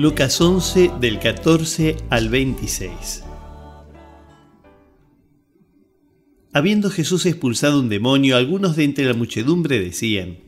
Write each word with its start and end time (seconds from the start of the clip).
Lucas 0.00 0.40
11 0.40 0.92
del 0.98 1.18
14 1.18 1.94
al 2.08 2.30
26. 2.30 3.22
Habiendo 6.54 6.88
Jesús 6.88 7.26
expulsado 7.26 7.80
un 7.80 7.90
demonio, 7.90 8.38
algunos 8.38 8.76
de 8.76 8.84
entre 8.84 9.04
la 9.04 9.12
muchedumbre 9.12 9.78
decían: 9.78 10.38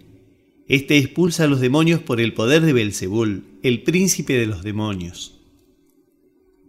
Este 0.68 0.96
expulsa 0.96 1.44
a 1.44 1.48
los 1.48 1.60
demonios 1.60 2.00
por 2.00 2.18
el 2.18 2.32
poder 2.32 2.62
de 2.62 2.72
Belzebul, 2.72 3.44
el 3.62 3.82
príncipe 3.82 4.32
de 4.32 4.46
los 4.46 4.62
demonios. 4.62 5.38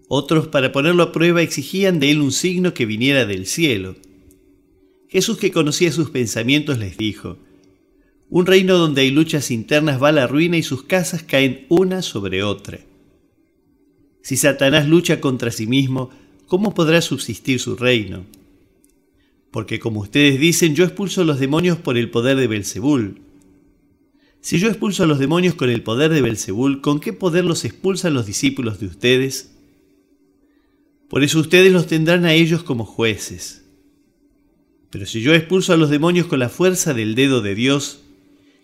Otros, 0.09 0.49
para 0.49 0.73
ponerlo 0.73 1.03
a 1.03 1.13
prueba, 1.13 1.41
exigían 1.41 2.01
de 2.01 2.11
él 2.11 2.19
un 2.19 2.33
signo 2.33 2.73
que 2.73 2.85
viniera 2.85 3.25
del 3.25 3.45
cielo. 3.45 3.95
Jesús, 5.07 5.37
que 5.37 5.53
conocía 5.53 5.89
sus 5.93 6.09
pensamientos, 6.09 6.79
les 6.79 6.97
dijo: 6.97 7.37
Un 8.33 8.45
reino 8.47 8.77
donde 8.77 9.01
hay 9.01 9.11
luchas 9.11 9.51
internas 9.51 10.01
va 10.01 10.09
a 10.09 10.13
la 10.13 10.25
ruina 10.25 10.57
y 10.57 10.63
sus 10.63 10.83
casas 10.83 11.21
caen 11.21 11.65
una 11.69 12.01
sobre 12.01 12.41
otra. 12.41 12.79
Si 14.21 14.37
Satanás 14.37 14.87
lucha 14.87 15.21
contra 15.21 15.51
sí 15.51 15.67
mismo, 15.67 16.09
¿cómo 16.47 16.73
podrá 16.73 17.01
subsistir 17.01 17.59
su 17.59 17.75
reino? 17.75 18.25
porque 19.53 19.79
como 19.79 19.99
ustedes 19.99 20.39
dicen, 20.39 20.73
yo 20.73 20.83
expulso 20.83 21.21
a 21.21 21.25
los 21.25 21.39
demonios 21.39 21.77
por 21.77 21.95
el 21.95 22.09
poder 22.09 22.37
de 22.37 22.47
Belzebul. 22.47 23.21
Si 24.41 24.57
yo 24.57 24.67
expulso 24.67 25.03
a 25.03 25.05
los 25.05 25.19
demonios 25.19 25.53
con 25.53 25.69
el 25.69 25.83
poder 25.83 26.11
de 26.11 26.23
Belzebul, 26.23 26.81
¿con 26.81 26.99
qué 26.99 27.13
poder 27.13 27.45
los 27.45 27.63
expulsan 27.63 28.15
los 28.15 28.25
discípulos 28.25 28.79
de 28.79 28.87
ustedes? 28.87 29.53
Por 31.07 31.23
eso 31.23 31.37
ustedes 31.37 31.71
los 31.71 31.85
tendrán 31.85 32.25
a 32.25 32.33
ellos 32.33 32.63
como 32.63 32.83
jueces. 32.83 33.63
Pero 34.89 35.05
si 35.05 35.21
yo 35.21 35.35
expulso 35.35 35.71
a 35.71 35.77
los 35.77 35.91
demonios 35.91 36.25
con 36.25 36.39
la 36.39 36.49
fuerza 36.49 36.95
del 36.95 37.13
dedo 37.13 37.41
de 37.41 37.53
Dios, 37.53 38.01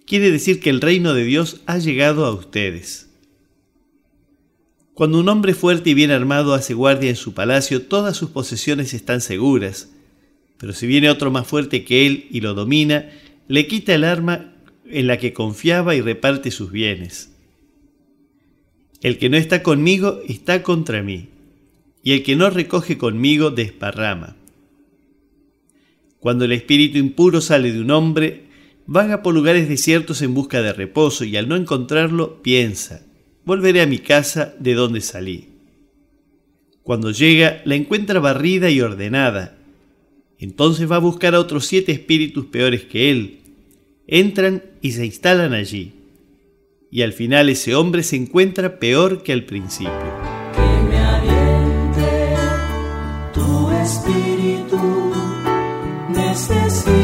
quiere 0.09 0.31
decir 0.31 0.59
que 0.59 0.71
el 0.71 0.81
reino 0.81 1.13
de 1.13 1.23
Dios 1.23 1.61
ha 1.67 1.77
llegado 1.77 2.25
a 2.25 2.33
ustedes. 2.33 3.11
Cuando 4.95 5.19
un 5.19 5.29
hombre 5.29 5.53
fuerte 5.53 5.91
y 5.91 5.93
bien 5.93 6.09
armado 6.09 6.55
hace 6.55 6.73
guardia 6.73 7.11
en 7.11 7.15
su 7.15 7.35
palacio, 7.35 7.83
todas 7.83 8.17
sus 8.17 8.31
posesiones 8.31 8.95
están 8.95 9.21
seguras, 9.21 9.91
pero 10.57 10.73
si 10.73 10.87
viene 10.87 11.11
otro 11.11 11.29
más 11.29 11.45
fuerte 11.45 11.85
que 11.85 12.07
él 12.07 12.27
y 12.31 12.41
lo 12.41 12.55
domina, 12.55 13.11
le 13.47 13.67
quita 13.67 13.93
el 13.93 14.03
arma 14.03 14.51
en 14.85 15.05
la 15.05 15.17
que 15.19 15.31
confiaba 15.31 15.93
y 15.93 16.01
reparte 16.01 16.49
sus 16.49 16.71
bienes. 16.71 17.31
El 19.01 19.19
que 19.19 19.29
no 19.29 19.37
está 19.37 19.61
conmigo 19.61 20.21
está 20.27 20.63
contra 20.63 21.03
mí, 21.03 21.29
y 22.03 22.13
el 22.13 22.23
que 22.23 22.35
no 22.35 22.49
recoge 22.49 22.97
conmigo 22.97 23.51
desparrama. 23.51 24.35
Cuando 26.19 26.45
el 26.45 26.51
espíritu 26.51 26.97
impuro 26.97 27.41
sale 27.41 27.71
de 27.71 27.79
un 27.79 27.91
hombre, 27.91 28.48
vaga 28.91 29.21
por 29.21 29.35
lugares 29.35 29.69
desiertos 29.69 30.23
en 30.23 30.33
busca 30.33 30.63
de 30.63 30.73
reposo 30.73 31.23
y 31.23 31.37
al 31.37 31.47
no 31.47 31.55
encontrarlo 31.55 32.41
piensa, 32.41 33.05
volveré 33.45 33.81
a 33.81 33.85
mi 33.85 33.99
casa 33.99 34.55
de 34.59 34.73
donde 34.73 35.01
salí. 35.01 35.49
Cuando 36.81 37.11
llega, 37.11 37.61
la 37.65 37.75
encuentra 37.75 38.19
barrida 38.19 38.71
y 38.71 38.81
ordenada, 38.81 39.59
entonces 40.39 40.89
va 40.89 40.95
a 40.95 40.99
buscar 40.99 41.35
a 41.35 41.39
otros 41.39 41.67
siete 41.67 41.91
espíritus 41.91 42.47
peores 42.47 42.85
que 42.85 43.11
él. 43.11 43.41
Entran 44.07 44.63
y 44.81 44.93
se 44.93 45.05
instalan 45.05 45.53
allí. 45.53 45.93
Y 46.89 47.03
al 47.03 47.13
final 47.13 47.49
ese 47.49 47.75
hombre 47.75 48.01
se 48.01 48.15
encuentra 48.15 48.79
peor 48.79 49.21
que 49.21 49.33
al 49.33 49.43
principio. 49.43 49.93
Que 50.55 50.89
me 50.89 50.97
aliente 50.97 52.35
tu 53.35 53.69
espíritu, 53.69 55.13
necesito 56.09 56.98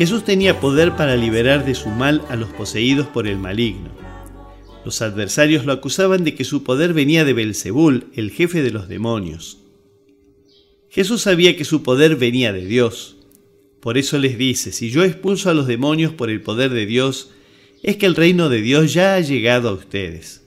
Jesús 0.00 0.24
tenía 0.24 0.60
poder 0.60 0.96
para 0.96 1.14
liberar 1.14 1.66
de 1.66 1.74
su 1.74 1.90
mal 1.90 2.22
a 2.30 2.36
los 2.36 2.48
poseídos 2.48 3.06
por 3.06 3.28
el 3.28 3.36
maligno. 3.36 3.90
Los 4.82 5.02
adversarios 5.02 5.66
lo 5.66 5.74
acusaban 5.74 6.24
de 6.24 6.34
que 6.34 6.44
su 6.44 6.64
poder 6.64 6.94
venía 6.94 7.26
de 7.26 7.34
Belzebul, 7.34 8.06
el 8.14 8.30
jefe 8.30 8.62
de 8.62 8.70
los 8.70 8.88
demonios. 8.88 9.58
Jesús 10.88 11.20
sabía 11.20 11.54
que 11.54 11.66
su 11.66 11.82
poder 11.82 12.16
venía 12.16 12.50
de 12.54 12.64
Dios. 12.64 13.18
Por 13.80 13.98
eso 13.98 14.16
les 14.16 14.38
dice, 14.38 14.72
si 14.72 14.88
yo 14.88 15.04
expulso 15.04 15.50
a 15.50 15.54
los 15.54 15.66
demonios 15.66 16.14
por 16.14 16.30
el 16.30 16.40
poder 16.40 16.70
de 16.70 16.86
Dios, 16.86 17.32
es 17.82 17.98
que 17.98 18.06
el 18.06 18.16
reino 18.16 18.48
de 18.48 18.62
Dios 18.62 18.94
ya 18.94 19.16
ha 19.16 19.20
llegado 19.20 19.68
a 19.68 19.74
ustedes. 19.74 20.40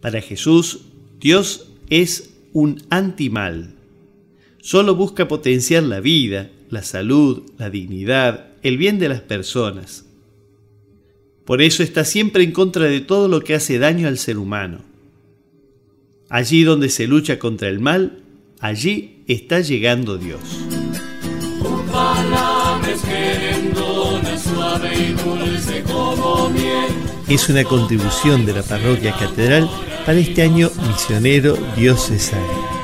Para 0.00 0.20
Jesús, 0.20 0.82
Dios 1.18 1.66
es 1.90 2.30
un 2.52 2.80
antimal. 2.90 3.74
Solo 4.60 4.94
busca 4.94 5.26
potenciar 5.26 5.82
la 5.82 5.98
vida, 5.98 6.52
la 6.70 6.82
salud, 6.82 7.42
la 7.58 7.70
dignidad, 7.70 8.48
el 8.62 8.76
bien 8.76 8.98
de 8.98 9.08
las 9.08 9.20
personas. 9.20 10.04
Por 11.44 11.62
eso 11.62 11.82
está 11.82 12.04
siempre 12.04 12.44
en 12.44 12.52
contra 12.52 12.84
de 12.84 13.00
todo 13.00 13.28
lo 13.28 13.40
que 13.40 13.54
hace 13.54 13.78
daño 13.78 14.06
al 14.06 14.18
ser 14.18 14.38
humano. 14.38 14.80
Allí 16.28 16.62
donde 16.62 16.90
se 16.90 17.06
lucha 17.06 17.38
contra 17.38 17.68
el 17.68 17.80
mal, 17.80 18.22
allí 18.60 19.24
está 19.26 19.60
llegando 19.60 20.18
Dios. 20.18 20.40
Es 27.28 27.48
una 27.48 27.64
contribución 27.64 28.44
de 28.44 28.52
la 28.52 28.62
parroquia 28.62 29.12
catedral 29.12 29.70
para 30.04 30.18
este 30.18 30.42
año 30.42 30.70
misionero 30.86 31.56
diocesano. 31.76 32.77